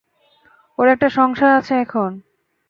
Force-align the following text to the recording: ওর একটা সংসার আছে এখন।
ওর 0.79 0.87
একটা 0.87 1.07
সংসার 1.09 1.51
আছে 1.59 1.73
এখন। 1.75 2.11